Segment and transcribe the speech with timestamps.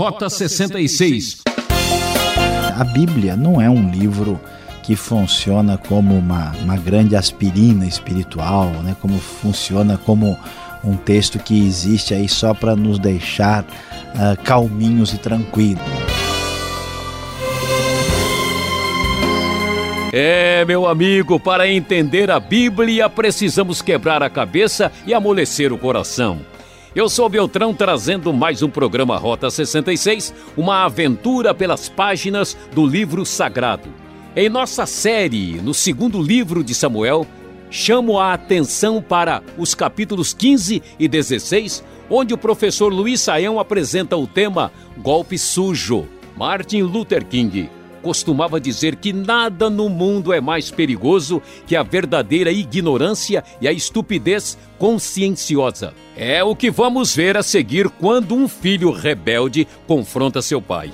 [0.00, 1.42] Rota 66.
[2.74, 4.40] A Bíblia não é um livro
[4.82, 8.96] que funciona como uma, uma grande aspirina espiritual, né?
[8.98, 10.38] como funciona como
[10.82, 15.84] um texto que existe aí só para nos deixar uh, calminhos e tranquilos.
[20.14, 26.38] É, meu amigo, para entender a Bíblia precisamos quebrar a cabeça e amolecer o coração.
[26.94, 33.24] Eu sou Beltrão trazendo mais um programa Rota 66, uma aventura pelas páginas do livro
[33.24, 33.88] sagrado.
[34.34, 37.24] Em nossa série, no segundo livro de Samuel,
[37.70, 44.16] chamo a atenção para os capítulos 15 e 16, onde o professor Luiz Saião apresenta
[44.16, 46.08] o tema Golpe Sujo.
[46.36, 47.70] Martin Luther King
[48.02, 53.72] costumava dizer que nada no mundo é mais perigoso que a verdadeira ignorância e a
[53.72, 55.92] estupidez conscienciosa.
[56.16, 60.90] É o que vamos ver a seguir quando um filho rebelde confronta seu pai.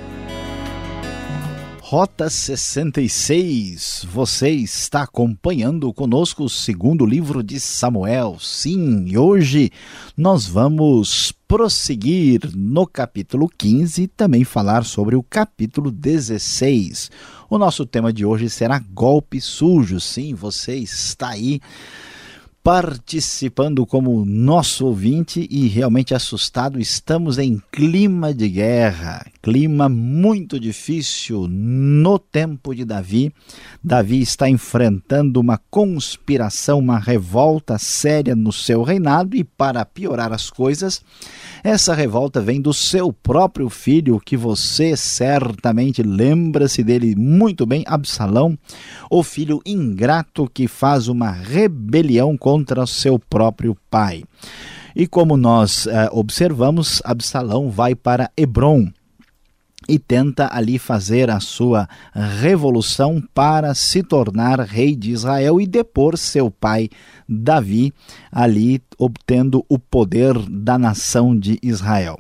[1.89, 4.09] Rota 66.
[4.11, 8.39] Você está acompanhando conosco o segundo livro de Samuel.
[8.41, 9.71] Sim, hoje
[10.17, 17.11] nós vamos prosseguir no capítulo 15 e também falar sobre o capítulo 16.
[17.49, 20.01] O nosso tema de hoje será golpe sujo.
[20.01, 21.61] Sim, você está aí
[22.67, 26.81] participando como nosso ouvinte e realmente assustado.
[26.81, 33.33] Estamos em clima de guerra, clima muito difícil no tempo de Davi.
[33.85, 40.51] Davi está enfrentando uma conspiração, uma revolta séria no seu reinado e, para piorar as
[40.51, 41.01] coisas,
[41.63, 48.59] essa revolta vem do seu próprio filho, que você certamente lembra-se dele muito bem, Absalão,
[49.09, 54.25] o filho ingrato que faz uma rebelião contra o seu próprio pai.
[54.95, 58.91] E como nós eh, observamos, Absalão vai para Hebron
[59.89, 61.89] e tenta ali fazer a sua
[62.41, 66.89] revolução para se tornar rei de Israel e depor seu pai
[67.29, 67.93] Davi,
[68.33, 72.19] ali obtendo o poder da nação de Israel.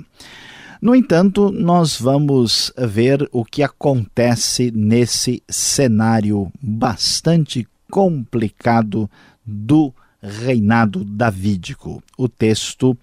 [0.80, 9.10] No entanto, nós vamos ver o que acontece nesse cenário bastante complicado
[9.44, 9.92] do
[10.26, 12.02] reinado davídico.
[12.18, 12.96] O texto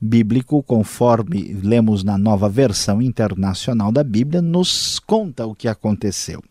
[0.00, 6.42] bíblico, conforme lemos na nova versão internacional da Bíblia, nos conta o que aconteceu.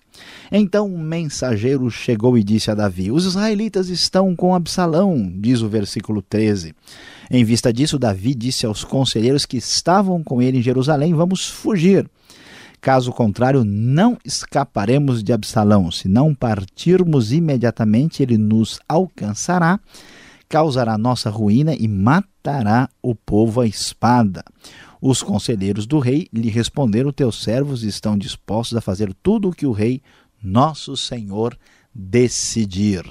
[0.51, 5.69] Então um mensageiro chegou e disse a Davi: Os israelitas estão com Absalão, diz o
[5.69, 6.73] versículo 13.
[7.31, 12.07] Em vista disso, Davi disse aos conselheiros que estavam com ele em Jerusalém: Vamos fugir.
[12.83, 15.89] Caso contrário, não escaparemos de Absalão.
[15.89, 19.79] Se não partirmos imediatamente, ele nos alcançará
[20.49, 24.43] causará nossa ruína e matará o povo à espada.
[25.01, 29.65] Os conselheiros do rei lhe responderam: Teus servos estão dispostos a fazer tudo o que
[29.65, 30.01] o rei,
[30.43, 31.57] nosso senhor,
[31.95, 33.05] decidir.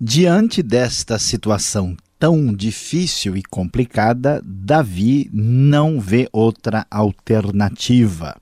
[0.00, 8.36] Diante desta situação tão difícil e complicada, Davi não vê outra alternativa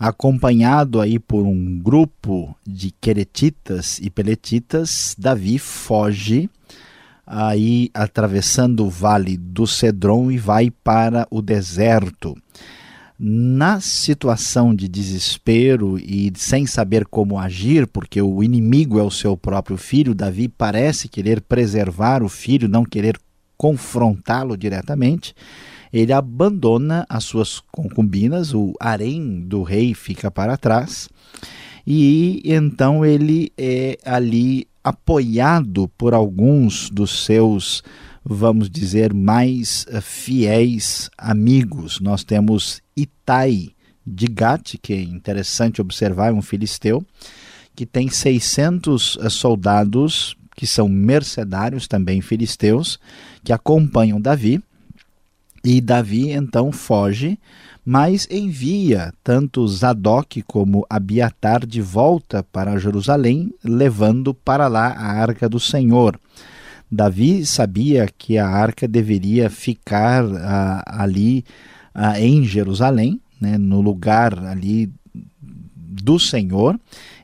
[0.00, 6.48] acompanhado aí por um grupo de queretitas e peletitas, Davi foge
[7.26, 12.34] aí atravessando o vale do Cedron e vai para o deserto.
[13.22, 19.36] Na situação de desespero e sem saber como agir, porque o inimigo é o seu
[19.36, 23.20] próprio filho, Davi parece querer preservar o filho, não querer
[23.58, 25.34] confrontá-lo diretamente
[25.92, 31.08] ele abandona as suas concubinas, o harém do rei fica para trás,
[31.86, 37.82] e então ele é ali apoiado por alguns dos seus,
[38.32, 41.98] vamos dizer, mais eh, fiéis amigos.
[41.98, 43.70] Nós temos Itai
[44.06, 47.04] de Gate, que é interessante observar, é um filisteu,
[47.74, 53.00] que tem 600 eh, soldados que são mercenários também filisteus,
[53.42, 54.62] que acompanham Davi
[55.64, 57.36] e Davi então foge,
[57.84, 65.48] mas envia tanto Zadok como Abiatar de volta para Jerusalém, levando para lá a arca
[65.48, 66.18] do Senhor.
[66.90, 71.44] Davi sabia que a arca deveria ficar ah, ali
[71.94, 74.90] ah, em Jerusalém, né, no lugar ali
[75.64, 76.78] do Senhor.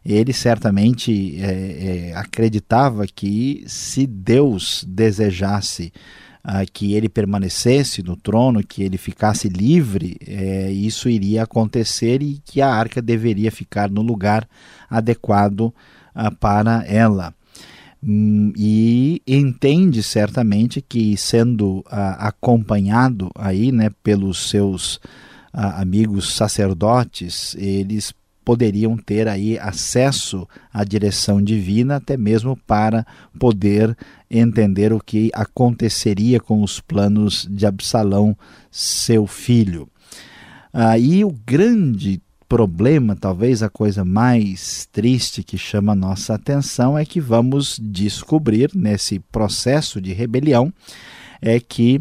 [0.05, 5.93] Ele certamente é, é, acreditava que se Deus desejasse
[6.45, 12.41] ah, que ele permanecesse no trono, que ele ficasse livre, é, isso iria acontecer e
[12.45, 14.49] que a arca deveria ficar no lugar
[14.89, 15.75] adequado
[16.15, 17.35] ah, para ela.
[18.03, 25.01] Hum, e entende certamente que sendo ah, acompanhado aí, né, pelos seus
[25.53, 28.13] amigos sacerdotes, eles
[28.45, 33.05] poderiam ter aí acesso à direção divina, até mesmo para
[33.41, 33.97] poder
[34.31, 38.37] entender o que aconteceria com os planos de Absalão,
[38.71, 39.89] seu filho.
[40.73, 47.21] Aí o grande problema, talvez a coisa mais triste que chama nossa atenção é que
[47.21, 50.73] vamos descobrir nesse processo de rebelião
[51.41, 52.01] é que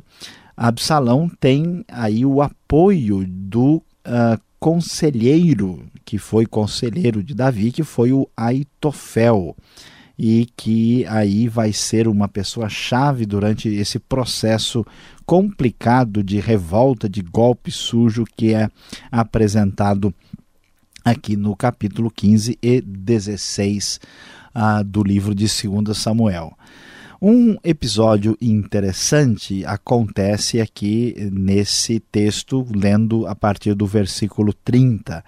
[0.55, 8.13] Absalão tem aí o apoio do uh, conselheiro que foi conselheiro de Davi, que foi
[8.13, 9.55] o Aitofel,
[10.17, 14.85] e que aí vai ser uma pessoa chave durante esse processo
[15.25, 18.69] complicado de revolta, de golpe sujo que é
[19.11, 20.13] apresentado
[21.03, 23.99] aqui no capítulo 15 e 16
[24.55, 26.57] uh, do livro de 2 Samuel.
[27.21, 35.23] Um episódio interessante acontece aqui nesse texto, lendo a partir do versículo 30.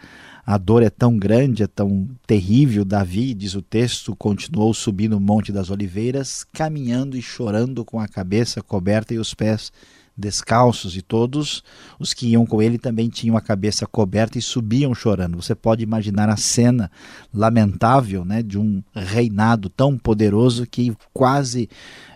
[0.49, 2.85] A dor é tão grande, é tão terrível.
[2.85, 8.07] Davi, diz o texto, continuou subindo o Monte das Oliveiras, caminhando e chorando com a
[8.07, 9.73] cabeça coberta e os pés
[10.17, 11.63] descalços, e todos
[11.99, 15.41] os que iam com ele também tinham a cabeça coberta e subiam chorando.
[15.41, 16.89] Você pode imaginar a cena
[17.33, 21.69] lamentável né, de um reinado tão poderoso que quase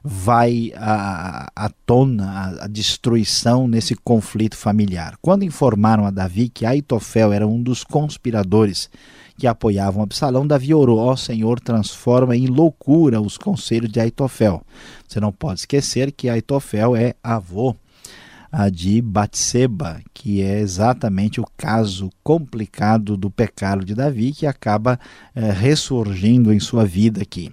[0.03, 5.15] vai à, à tona a, destruição nesse conflito familiar.
[5.21, 8.89] Quando informaram a Davi que Aitofel era um dos conspiradores
[9.37, 14.61] que apoiavam Absalão, Davi orou: Ó Senhor, transforma em loucura os conselhos de Aitofel.
[15.07, 17.75] Você não pode esquecer que Aitofel é avô
[18.51, 24.99] a de Batseba, que é exatamente o caso complicado do pecado de Davi, que acaba
[25.33, 27.51] é, ressurgindo em sua vida aqui.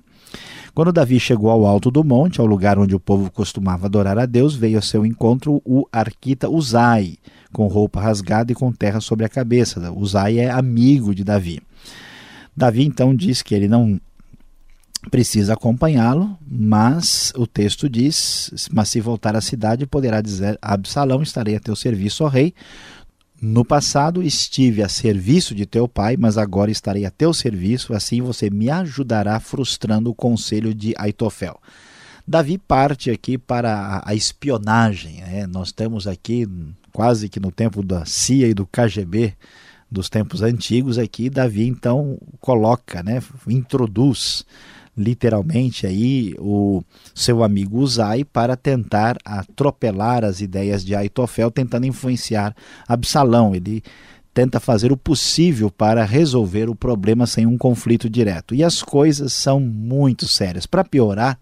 [0.75, 4.27] Quando Davi chegou ao alto do monte, ao lugar onde o povo costumava adorar a
[4.27, 7.17] Deus, veio ao seu encontro o arquita Uzai,
[7.53, 9.93] com roupa rasgada e com terra sobre a cabeça.
[9.93, 11.61] Uzai é amigo de Davi.
[12.57, 14.01] Davi então diz que ele não
[15.09, 21.23] precisa acompanhá-lo, mas o texto diz: Mas se voltar à cidade, poderá dizer a Absalão:
[21.23, 22.55] Estarei a teu serviço, ó rei.
[23.41, 28.21] No passado estive a serviço de teu pai, mas agora estarei a teu serviço, assim
[28.21, 31.61] você me ajudará frustrando o conselho de Aitofel.
[32.27, 35.23] Davi parte aqui para a, espionagem.
[35.23, 35.47] Né?
[35.47, 36.49] Nós temos aqui,
[36.93, 39.35] quase que no tempo da CIA e do KGB,
[39.91, 43.23] dos tempos antigos, aqui Davi então coloca, né?
[43.47, 44.45] introduz
[44.99, 46.83] literalmente aí o
[47.15, 52.55] seu amigo Uzai para tentar atropelar as ideias de Aitofel, tentando influenciar
[52.87, 53.55] Absalão.
[53.55, 53.83] Ele
[54.35, 58.55] tenta fazer o possível para resolver o problema sem um conflito direto.
[58.55, 60.67] E as coisas são muito sérias.
[60.67, 61.39] Para piorar,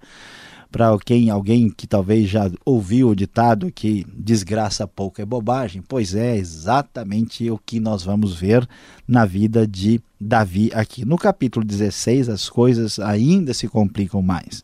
[0.77, 6.15] para alguém, alguém que talvez já ouviu o ditado que desgraça pouco é bobagem, pois
[6.15, 8.69] é exatamente o que nós vamos ver
[9.09, 11.03] na vida de Davi aqui.
[11.03, 14.63] No capítulo 16, as coisas ainda se complicam mais,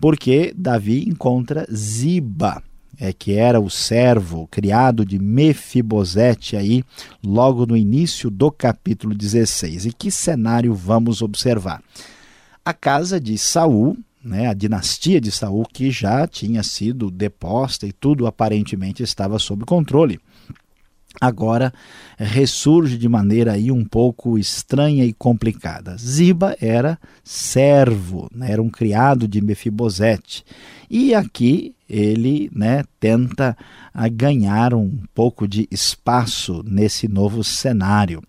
[0.00, 2.62] porque Davi encontra Ziba,
[2.98, 6.82] é, que era o servo criado de Mefibosete aí,
[7.22, 9.84] logo no início do capítulo 16.
[9.84, 11.82] E que cenário vamos observar?
[12.64, 17.92] A casa de Saul né, a dinastia de Saul que já tinha sido deposta e
[17.92, 20.18] tudo aparentemente estava sob controle.
[21.20, 21.72] Agora
[22.16, 25.96] ressurge de maneira aí um pouco estranha e complicada.
[25.96, 30.44] Ziba era servo, né, era um criado de Mefibosete.
[30.90, 33.56] E aqui ele né, tenta
[34.12, 38.20] ganhar um pouco de espaço nesse novo cenário.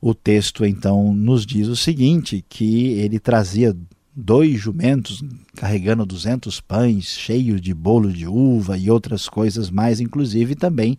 [0.00, 3.74] O texto então nos diz o seguinte: que ele trazia
[4.14, 5.22] dois jumentos
[5.56, 10.98] carregando 200 pães cheios de bolo de uva e outras coisas mais, inclusive também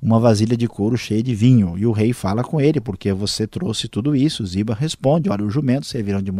[0.00, 1.76] uma vasilha de couro cheia de vinho.
[1.78, 4.46] E o rei fala com ele, porque você trouxe tudo isso.
[4.46, 6.32] Ziba responde: Olha, os jumentos servirão de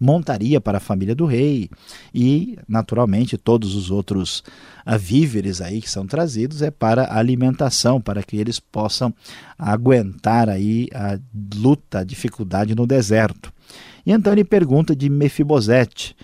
[0.00, 1.70] montaria para a família do rei.
[2.14, 4.42] E, naturalmente, todos os outros
[4.98, 9.14] víveres aí que são trazidos é para alimentação, para que eles possam
[9.58, 11.18] aguentar aí a
[11.54, 13.52] luta, a dificuldade no deserto.
[14.08, 16.16] E então ele pergunta de Mefibosete.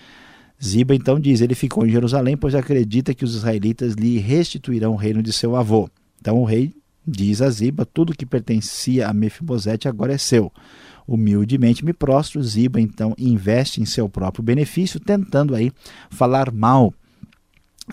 [0.61, 4.95] Ziba então diz: Ele ficou em Jerusalém, pois acredita que os israelitas lhe restituirão o
[4.95, 5.87] reino de seu avô.
[6.19, 6.73] Então o rei
[7.07, 10.51] diz a Ziba: Tudo que pertencia a Mefibosete agora é seu.
[11.07, 12.41] Humildemente me prostro.
[12.41, 15.71] Ziba então investe em seu próprio benefício, tentando aí
[16.09, 16.91] falar mal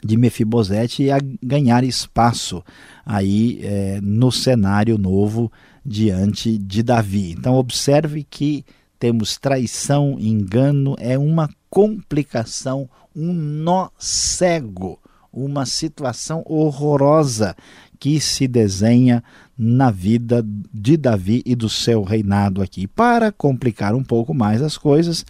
[0.02, 2.64] de Mefibosete e a ganhar espaço
[3.04, 5.52] aí é, no cenário novo
[5.84, 7.32] diante de Davi.
[7.32, 8.64] Então observe que
[9.02, 14.96] temos traição, engano, é uma complicação, um nó cego,
[15.32, 17.56] uma situação horrorosa
[17.98, 19.20] que se desenha
[19.58, 22.86] na vida de Davi e do seu reinado aqui.
[22.86, 25.26] Para complicar um pouco mais as coisas,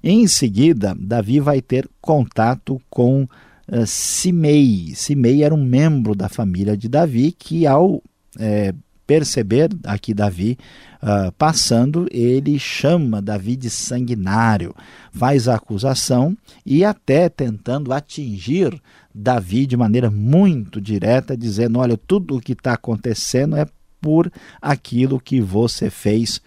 [0.00, 4.92] em seguida, Davi vai ter contato com uh, Simei.
[4.94, 8.00] Simei era um membro da família de Davi que, ao
[8.38, 8.72] é,
[9.08, 10.58] perceber aqui Davi
[11.02, 14.74] uh, passando, ele chama Davi de sanguinário,
[15.10, 18.78] faz a acusação e até tentando atingir
[19.12, 23.66] Davi de maneira muito direta, dizendo: Olha, tudo o que está acontecendo é
[23.98, 26.40] por aquilo que você fez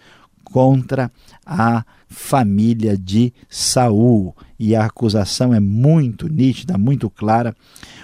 [0.44, 1.10] contra
[1.44, 4.36] a família de Saul.
[4.56, 7.56] E a acusação é muito nítida, muito clara.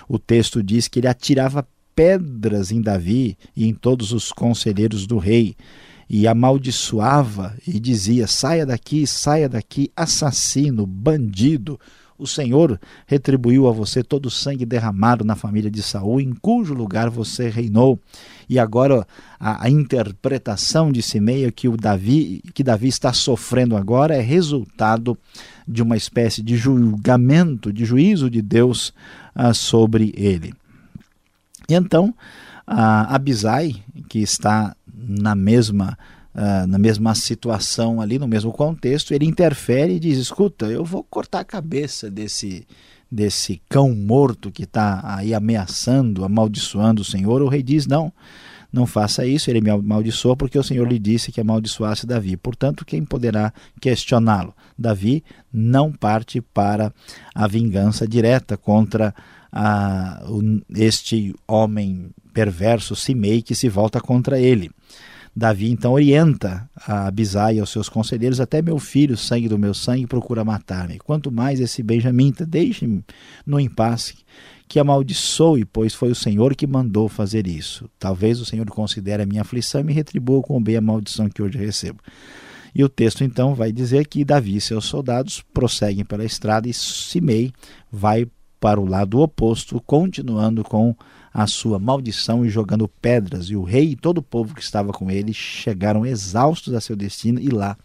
[0.09, 1.65] O texto diz que ele atirava
[1.99, 5.57] pedras em Davi e em todos os conselheiros do rei,
[6.09, 11.76] e amaldiçoava e dizia: saia daqui, saia daqui, assassino, bandido.
[12.17, 16.73] O Senhor retribuiu a você todo o sangue derramado na família de Saul, em cujo
[16.73, 17.99] lugar você reinou.
[18.49, 19.05] E agora
[19.38, 25.19] a, a interpretação de Simeia que o Davi, que Davi está sofrendo agora é resultado
[25.67, 28.95] de uma espécie de julgamento, de juízo de Deus
[29.35, 30.55] ah, sobre ele.
[31.71, 32.15] E então,
[32.67, 33.77] a Abisai,
[34.09, 35.99] que está na mesma,
[36.35, 41.05] uh, na mesma situação ali, no mesmo contexto, ele interfere e diz: escuta, eu vou
[41.05, 42.67] cortar a cabeça desse,
[43.13, 47.43] desse cão morto que está aí ameaçando, amaldiçoando o Senhor.
[47.43, 48.11] O rei diz: não.
[48.71, 52.37] Não faça isso, ele me amaldiçoou porque o Senhor lhe disse que amaldiçoasse Davi.
[52.37, 54.55] Portanto, quem poderá questioná-lo?
[54.79, 56.93] Davi não parte para
[57.35, 59.15] a vingança direta contra
[60.75, 64.71] este homem perverso, Simei, que se volta contra ele.
[65.35, 69.73] Davi então orienta a Abisai e aos seus conselheiros: Até meu filho, sangue do meu
[69.73, 70.99] sangue, procura matar-me.
[70.99, 73.05] Quanto mais esse Benjamim, deixe-me
[73.47, 74.17] no impasse,
[74.67, 77.88] que amaldiçoe, pois foi o Senhor que mandou fazer isso.
[78.00, 81.40] Talvez o Senhor considere a minha aflição e me retribua com bem a maldição que
[81.40, 82.00] hoje recebo.
[82.75, 86.75] E o texto então vai dizer que Davi e seus soldados prosseguem pela estrada e
[86.75, 87.52] Simei
[87.90, 88.26] vai
[88.61, 90.95] para o lado oposto, continuando com
[91.33, 93.47] a sua maldição e jogando pedras.
[93.47, 96.97] E o rei e todo o povo que estava com ele chegaram exaustos a seu
[96.97, 97.77] destino e lá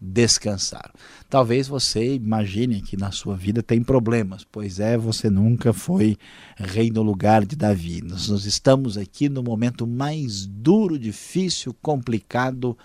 [0.00, 0.92] descansaram.
[1.28, 6.16] Talvez você imagine que na sua vida tem problemas, pois é, você nunca foi
[6.56, 8.00] rei no lugar de Davi.
[8.02, 12.76] Nós, estamos aqui no momento mais duro, difícil, complicado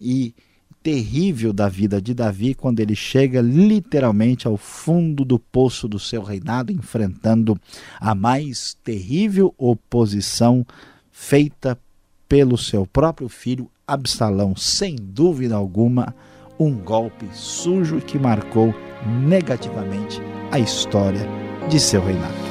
[0.00, 0.34] e
[0.84, 6.22] terrível da vida de Davi quando ele chega literalmente ao fundo do poço do seu
[6.22, 7.58] reinado, enfrentando
[7.98, 10.64] a mais terrível oposição
[11.10, 11.78] feita
[12.28, 16.14] pelo seu próprio filho Absalão, sem dúvida alguma,
[16.58, 18.74] um golpe sujo que marcou
[19.26, 21.26] negativamente a história
[21.70, 22.43] de seu reinado.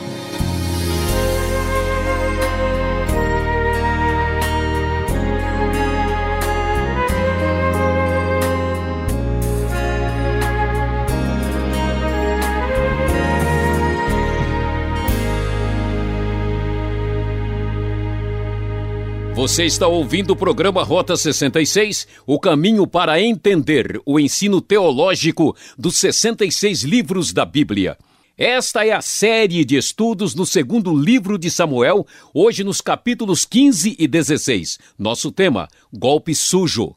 [19.44, 25.98] Você está ouvindo o programa Rota 66, o caminho para entender o ensino teológico dos
[25.98, 27.98] 66 livros da Bíblia.
[28.38, 33.98] Esta é a série de estudos no segundo livro de Samuel, hoje nos capítulos 15
[34.00, 34.80] e 16.
[34.98, 36.96] Nosso tema: Golpe Sujo.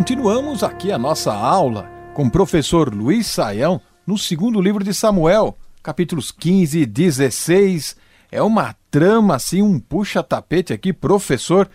[0.00, 1.82] Continuamos aqui a nossa aula
[2.14, 7.96] com o professor Luiz Saião no segundo livro de Samuel, capítulos 15 e 16.
[8.32, 11.68] É uma trama assim, um puxa-tapete aqui, professor.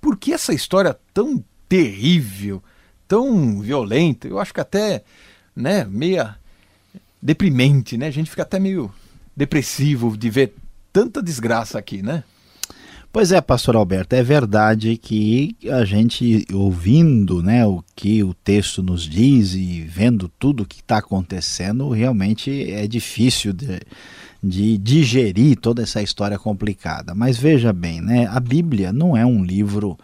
[0.00, 2.62] Por que essa história tão terrível,
[3.08, 4.28] tão violenta?
[4.28, 5.02] Eu acho que até,
[5.54, 6.36] né, meia
[7.20, 8.06] deprimente, né?
[8.06, 8.94] A gente fica até meio
[9.36, 10.54] depressivo de ver
[10.92, 12.22] tanta desgraça aqui, né?
[13.12, 18.82] Pois é, pastor Alberto, é verdade que a gente ouvindo né, o que o texto
[18.82, 23.80] nos diz e vendo tudo o que está acontecendo, realmente é difícil de,
[24.42, 27.14] de digerir toda essa história complicada.
[27.14, 29.98] Mas veja bem, né, a Bíblia não é um livro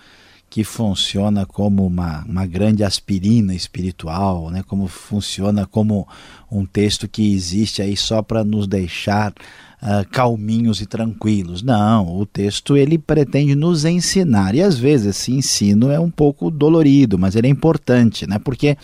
[0.51, 4.63] que funciona como uma, uma grande aspirina espiritual, né?
[4.67, 6.09] como funciona como
[6.51, 9.35] um texto que existe aí só para nos deixar
[9.83, 11.63] uh, calminhos e tranquilos.
[11.63, 16.51] Não, o texto ele pretende nos ensinar e às vezes esse ensino é um pouco
[16.51, 18.39] dolorido, mas ele é importante, né?
[18.39, 18.77] Porque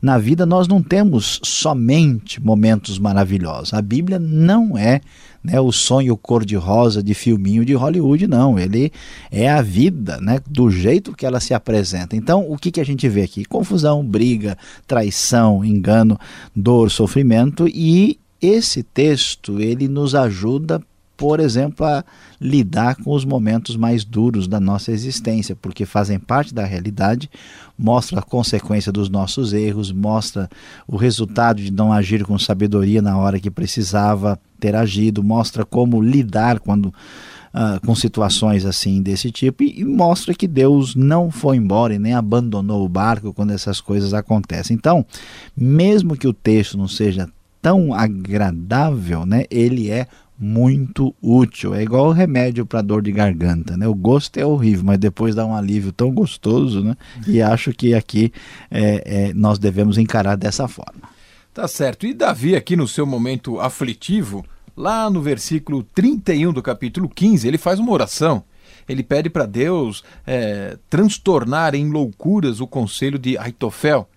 [0.00, 3.74] na vida nós não temos somente momentos maravilhosos.
[3.74, 5.00] A Bíblia não é
[5.42, 8.58] né, o sonho cor-de-rosa de filminho de Hollywood, não.
[8.58, 8.92] Ele
[9.30, 12.14] é a vida, né, do jeito que ela se apresenta.
[12.14, 13.44] Então, o que, que a gente vê aqui?
[13.44, 14.56] Confusão, briga,
[14.86, 16.18] traição, engano,
[16.54, 20.82] dor, sofrimento e esse texto ele nos ajuda,
[21.16, 22.04] por exemplo, a
[22.40, 27.30] lidar com os momentos mais duros da nossa existência, porque fazem parte da realidade,
[27.78, 30.50] mostra a consequência dos nossos erros, mostra
[30.88, 36.02] o resultado de não agir com sabedoria na hora que precisava ter agido, mostra como
[36.02, 36.92] lidar quando
[37.54, 41.98] Uh, com situações assim desse tipo e, e, mostra que Deus não foi embora e
[41.98, 44.74] nem abandonou o barco quando essas coisas acontecem.
[44.74, 45.04] Então,
[45.54, 47.28] mesmo que o texto não seja
[47.62, 49.44] tão agradável, né?
[49.48, 51.72] Ele é muito útil.
[51.72, 53.86] É igual o remédio para dor de garganta, né?
[53.86, 56.96] O gosto é horrível, mas depois dá um alívio tão gostoso, né?
[57.26, 58.32] E acho que aqui
[58.68, 61.02] é, é, nós devemos encarar dessa forma.
[61.54, 62.06] Tá certo.
[62.06, 64.44] E Davi aqui no seu momento aflitivo,
[64.76, 68.42] lá no versículo 31 do capítulo 15, ele faz uma oração.
[68.88, 74.08] Ele pede para Deus é, transtornar em loucuras o conselho de Aitofel.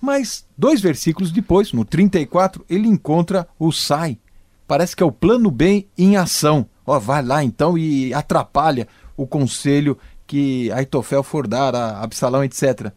[0.00, 4.18] Mas dois versículos depois, no 34, ele encontra o sai.
[4.66, 6.66] Parece que é o plano B em ação.
[6.86, 8.86] Ó, vai lá então e atrapalha
[9.16, 12.92] o conselho que Aitofel for dar a Absalão, etc.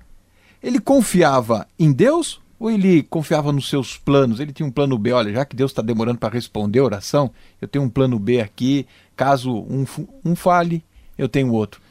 [0.62, 4.40] Ele confiava em Deus ou ele confiava nos seus planos?
[4.40, 5.12] Ele tinha um plano B.
[5.14, 8.40] Olha, já que Deus está demorando para responder a oração, eu tenho um plano B
[8.40, 8.86] aqui.
[9.16, 9.84] Caso um,
[10.24, 10.84] um fale,
[11.18, 11.82] eu tenho outro.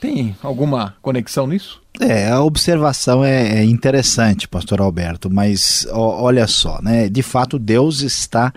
[0.00, 1.79] Tem alguma conexão nisso?
[2.00, 7.10] É, a observação é, é interessante, pastor Alberto, mas ó, olha só, né?
[7.10, 8.54] De fato, Deus está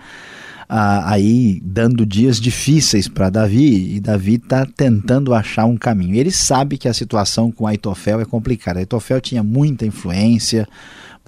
[0.66, 6.16] ah, aí dando dias difíceis para Davi e Davi está tentando achar um caminho.
[6.16, 8.78] Ele sabe que a situação com Aitofel é complicada.
[8.78, 10.66] Aitofel tinha muita influência,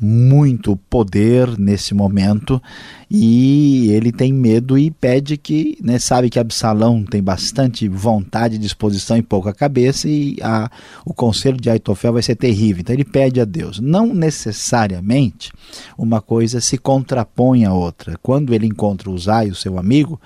[0.00, 2.62] muito poder nesse momento
[3.10, 9.16] e ele tem medo e pede que, né, sabe que Absalão tem bastante vontade, disposição
[9.16, 10.70] e pouca cabeça e a,
[11.04, 12.80] o conselho de Aitofel vai ser terrível.
[12.80, 13.80] Então ele pede a Deus.
[13.80, 15.50] Não necessariamente
[15.96, 18.18] uma coisa se contrapõe à outra.
[18.22, 20.20] Quando ele encontra Uzai, o seu amigo,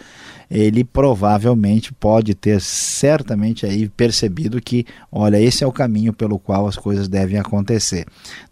[0.51, 6.67] ele provavelmente pode ter certamente aí percebido que, olha, esse é o caminho pelo qual
[6.67, 8.05] as coisas devem acontecer.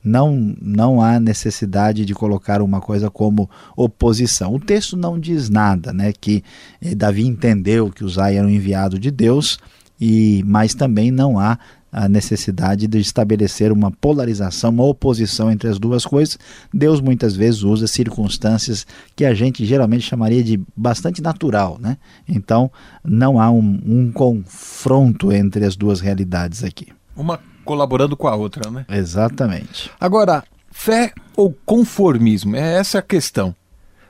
[0.05, 4.55] Não, não há necessidade de colocar uma coisa como oposição.
[4.55, 6.13] O texto não diz nada, né?
[6.13, 6.45] Que
[6.81, 9.59] eh, Davi entendeu que Uzai era um enviado de Deus,
[10.01, 11.59] e mas também não há
[11.91, 16.39] a necessidade de estabelecer uma polarização, uma oposição entre as duas coisas.
[16.73, 21.97] Deus muitas vezes usa circunstâncias que a gente geralmente chamaria de bastante natural, né?
[22.29, 22.71] Então
[23.05, 26.89] não há um, um confronto entre as duas realidades aqui.
[27.17, 28.87] Uma colaborando com a outra, né?
[28.89, 29.91] Exatamente.
[30.01, 32.57] Agora, fé ou conformismo?
[32.57, 33.55] É essa a questão.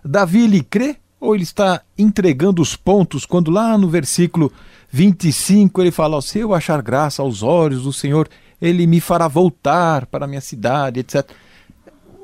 [0.05, 4.53] Davi ele crê ou ele está entregando os pontos quando lá no versículo
[4.91, 8.29] 25 ele fala: Se eu achar graça aos olhos do Senhor,
[8.61, 11.29] ele me fará voltar para a minha cidade, etc.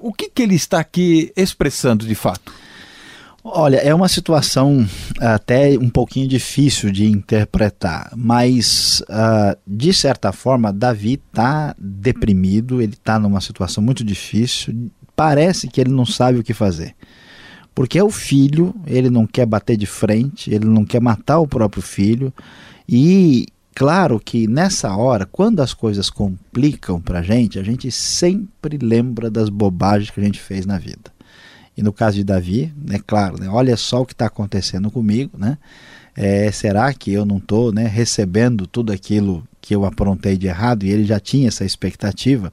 [0.01, 2.53] O que, que ele está aqui expressando de fato?
[3.47, 4.89] Olha, é uma situação
[5.21, 12.95] até um pouquinho difícil de interpretar, mas uh, de certa forma Davi está deprimido, ele
[12.95, 16.95] está numa situação muito difícil, parece que ele não sabe o que fazer.
[17.75, 21.49] Porque é o filho, ele não quer bater de frente, ele não quer matar o
[21.49, 22.33] próprio filho.
[22.89, 28.79] E claro que nessa hora, quando as coisas complicam para a gente, a gente sempre
[28.81, 31.13] lembra das bobagens que a gente fez na vida.
[31.77, 35.37] E no caso de Davi, é claro, né, olha só o que está acontecendo comigo,
[35.37, 35.59] né?
[36.17, 40.85] É, será que eu não estou né, recebendo tudo aquilo que eu aprontei de errado?
[40.85, 42.53] E ele já tinha essa expectativa.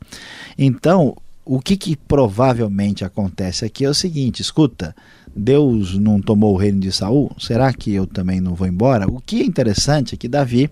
[0.58, 4.95] Então, o que, que provavelmente acontece aqui é o seguinte: escuta,
[5.36, 9.08] Deus não tomou o reino de Saul, será que eu também não vou embora?
[9.08, 10.69] O que é interessante é que Davi,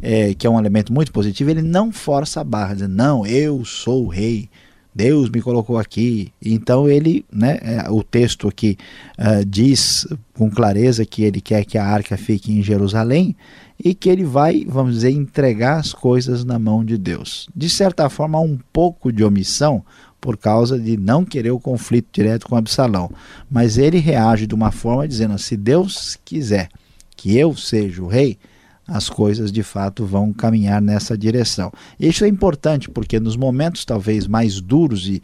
[0.00, 3.64] é, que é um elemento muito positivo, ele não força a barra, dizendo, não, eu
[3.64, 4.48] sou o rei,
[4.96, 6.32] Deus me colocou aqui.
[6.40, 8.78] Então ele, né, é, o texto aqui
[9.18, 13.36] uh, diz com clareza que ele quer que a arca fique em Jerusalém
[13.78, 17.46] e que ele vai, vamos dizer, entregar as coisas na mão de Deus.
[17.54, 19.84] De certa forma, há um pouco de omissão
[20.18, 23.10] por causa de não querer o conflito direto com Absalão.
[23.50, 26.70] Mas ele reage de uma forma dizendo: se Deus quiser
[27.14, 28.38] que eu seja o rei,
[28.86, 31.72] as coisas de fato vão caminhar nessa direção.
[31.98, 35.20] Isso é importante porque nos momentos talvez mais duros e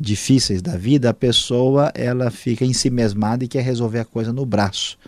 [0.00, 4.32] difíceis da vida, a pessoa ela fica em si mesmada e quer resolver a coisa
[4.32, 4.98] no braço.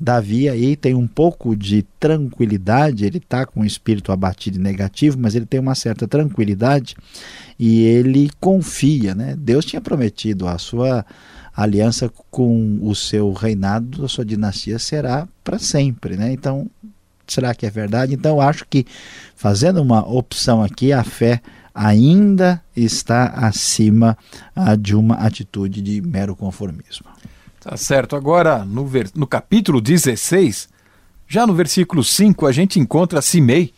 [0.00, 5.16] Davi aí tem um pouco de tranquilidade, ele está com o espírito abatido e negativo,
[5.20, 6.96] mas ele tem uma certa tranquilidade
[7.56, 9.36] e ele confia, né?
[9.38, 11.06] Deus tinha prometido a sua
[11.54, 16.32] aliança com o seu reinado, a sua dinastia será para sempre, né?
[16.32, 16.68] Então,
[17.26, 18.14] será que é verdade?
[18.14, 18.86] Então, acho que
[19.36, 21.40] fazendo uma opção aqui, a fé
[21.74, 24.16] ainda está acima
[24.54, 27.06] ah, de uma atitude de mero conformismo.
[27.60, 28.16] Tá certo.
[28.16, 29.10] Agora, no, ver...
[29.14, 30.68] no capítulo 16,
[31.26, 33.72] já no versículo 5, a gente encontra Simei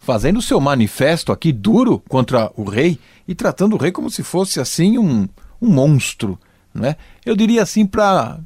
[0.00, 4.60] fazendo seu manifesto aqui duro contra o rei e tratando o rei como se fosse
[4.60, 5.28] assim um,
[5.60, 6.38] um monstro.
[6.72, 6.96] Né?
[7.24, 8.38] Eu diria assim para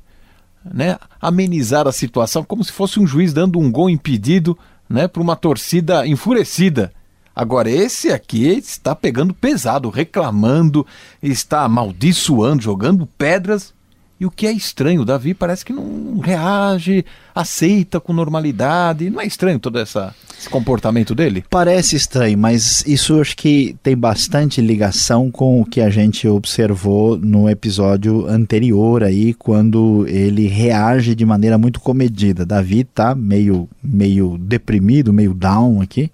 [0.64, 5.22] né, amenizar a situação, como se fosse um juiz dando um gol impedido né, para
[5.22, 6.92] uma torcida enfurecida.
[7.34, 10.86] Agora, esse aqui está pegando pesado, reclamando,
[11.22, 13.72] está amaldiçoando, jogando pedras
[14.20, 17.06] e o que é estranho, Davi parece que não reage,
[17.40, 19.10] aceita com normalidade.
[19.10, 21.44] Não é estranho todo essa, esse comportamento dele?
[21.50, 27.16] Parece estranho, mas isso acho que tem bastante ligação com o que a gente observou
[27.16, 32.46] no episódio anterior aí, quando ele reage de maneira muito comedida.
[32.46, 36.10] Davi tá meio, meio deprimido, meio down aqui.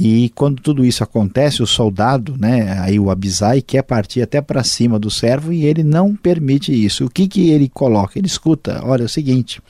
[0.00, 4.62] E quando tudo isso acontece, o soldado, né, aí o Abisai, quer partir até para
[4.62, 7.04] cima do servo e ele não permite isso.
[7.04, 8.16] O que, que ele coloca?
[8.16, 9.60] Ele escuta: olha, é o seguinte.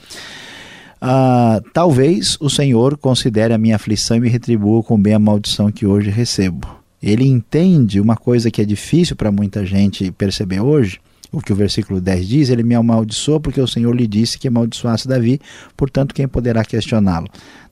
[1.00, 5.70] Uh, talvez o Senhor considere a minha aflição e me retribua com bem a maldição
[5.70, 6.66] que hoje recebo.
[7.00, 11.56] Ele entende uma coisa que é difícil para muita gente perceber hoje, o que o
[11.56, 15.40] versículo 10 diz, ele me amaldiçoou porque o Senhor lhe disse que amaldiçoasse Davi,
[15.76, 17.28] portanto, quem poderá questioná-lo?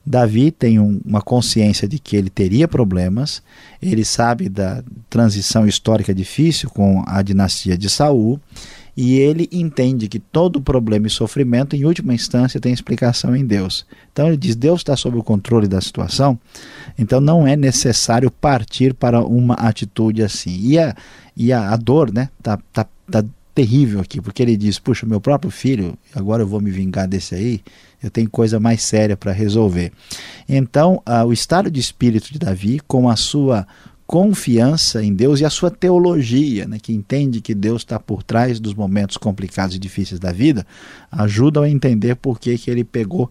[0.07, 3.43] Davi tem um, uma consciência de que ele teria problemas,
[3.81, 8.39] ele sabe da transição histórica difícil com a dinastia de Saul,
[8.95, 13.85] e ele entende que todo problema e sofrimento, em última instância, tem explicação em Deus.
[14.13, 16.39] Então ele diz: Deus está sob o controle da situação,
[16.97, 20.57] então não é necessário partir para uma atitude assim.
[20.61, 20.95] E a,
[21.35, 25.19] e a, a dor né, tá, tá, tá terrível aqui, porque ele diz: Puxa, meu
[25.19, 27.61] próprio filho, agora eu vou me vingar desse aí
[28.01, 29.91] eu tenho coisa mais séria para resolver.
[30.47, 33.67] Então, o estado de espírito de Davi, com a sua
[34.07, 38.57] confiança em Deus e a sua teologia, né, que entende que Deus está por trás
[38.57, 40.65] dos momentos complicados e difíceis da vida,
[41.11, 43.29] ajudam a entender por que, que ele pegou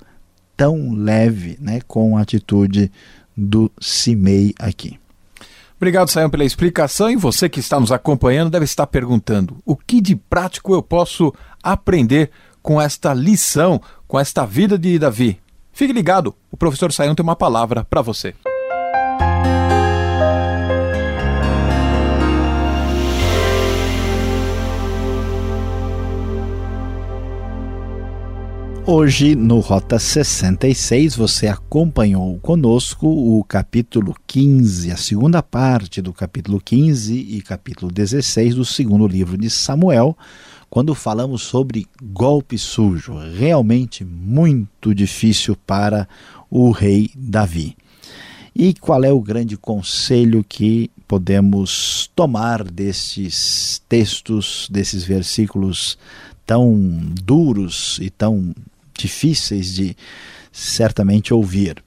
[0.54, 2.92] tão leve né, com a atitude
[3.34, 4.98] do Simei aqui.
[5.76, 7.10] Obrigado, Sayão, pela explicação.
[7.10, 11.34] E você que está nos acompanhando deve estar perguntando: o que de prático eu posso
[11.62, 12.30] aprender
[12.66, 15.38] com esta lição, com esta vida de Davi.
[15.72, 18.34] Fique ligado, o professor Saião tem uma palavra para você.
[28.84, 36.60] Hoje, no Rota 66, você acompanhou conosco o capítulo 15, a segunda parte do capítulo
[36.60, 40.16] 15 e capítulo 16 do segundo livro de Samuel,
[40.68, 46.08] quando falamos sobre golpe sujo, realmente muito difícil para
[46.50, 47.76] o rei Davi.
[48.54, 55.98] E qual é o grande conselho que podemos tomar destes textos, desses versículos
[56.46, 56.74] tão
[57.22, 58.54] duros e tão
[58.96, 59.96] difíceis de
[60.50, 61.85] certamente ouvir?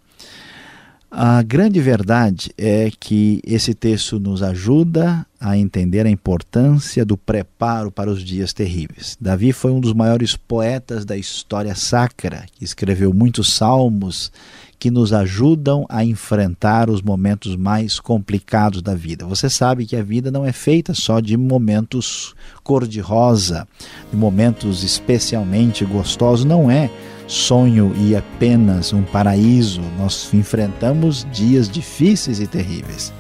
[1.12, 7.92] A grande verdade é que esse texto nos ajuda a entender a importância do preparo
[7.92, 9.18] para os dias terríveis.
[9.20, 14.32] Davi foi um dos maiores poetas da história sacra, que escreveu muitos salmos
[14.78, 19.26] que nos ajudam a enfrentar os momentos mais complicados da vida.
[19.26, 23.68] Você sabe que a vida não é feita só de momentos cor-de-rosa,
[24.12, 26.90] de momentos especialmente gostosos, não é
[27.30, 29.82] sonho e apenas um paraíso.
[29.98, 33.14] Nós enfrentamos dias difíceis e terríveis.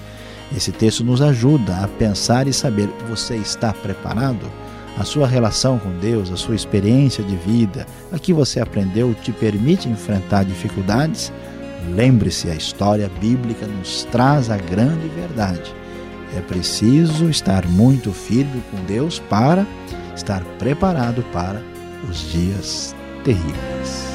[0.56, 4.52] Esse texto nos ajuda a pensar e saber: você está preparado?
[4.98, 9.32] A sua relação com Deus, a sua experiência de vida, a que você aprendeu te
[9.32, 11.32] permite enfrentar dificuldades?
[11.95, 15.74] Lembre-se, a história bíblica nos traz a grande verdade.
[16.36, 19.65] É preciso estar muito firme com Deus para
[20.13, 21.62] estar preparado para
[22.10, 22.93] os dias
[23.24, 24.10] terríveis.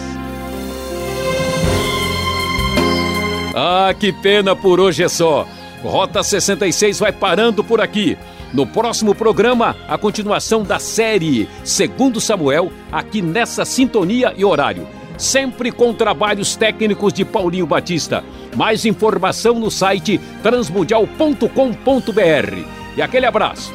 [3.54, 5.46] Ah, que pena por hoje é só.
[5.82, 8.16] Rota 66 vai parando por aqui.
[8.52, 14.86] No próximo programa, a continuação da série Segundo Samuel, aqui nessa sintonia e horário.
[15.18, 18.24] Sempre com trabalhos técnicos de Paulinho Batista.
[18.56, 22.96] Mais informação no site transmundial.com.br.
[22.96, 23.72] E aquele abraço.